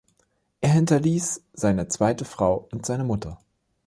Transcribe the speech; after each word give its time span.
Er 0.61 0.71
hinterließ 0.71 1.43
seine 1.53 1.87
zweite 1.87 2.25
Frau 2.25 2.67
und 2.71 2.87
seine 2.87 3.03
Mutter. 3.03 3.37